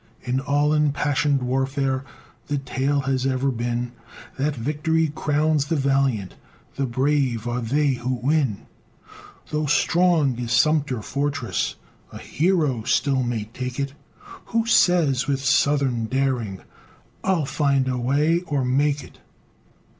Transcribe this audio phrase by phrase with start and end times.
[0.23, 2.03] In all impassioned warfare,
[2.47, 3.91] The tale has ever been,
[4.35, 6.33] That victory crowns the valiant,
[6.75, 8.65] The brave are they who win.
[9.51, 11.75] Though strong is "Sumter Fortress,"
[12.11, 13.93] A HERO still may take it,
[14.45, 16.63] Who says, with "SOUTHERN DARING,"
[17.23, 19.19] "I'LL FIND A WAY, OR MAKE IT!"